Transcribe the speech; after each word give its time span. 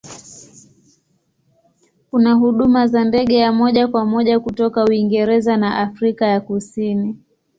Kuna 2.09 2.33
huduma 2.33 2.87
za 2.87 3.03
ndege 3.03 3.35
ya 3.35 3.51
moja 3.53 3.87
kwa 3.87 4.05
moja 4.05 4.39
kutoka 4.39 4.83
Uingereza 4.85 5.57
na 5.57 5.77
Afrika 5.77 6.27
ya 6.27 6.41
Kusini. 6.41 7.17